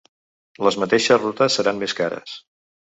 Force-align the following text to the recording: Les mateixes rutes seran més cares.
Les 0.69 0.79
mateixes 0.85 1.21
rutes 1.21 1.61
seran 1.61 1.85
més 1.85 1.99
cares. 2.03 2.37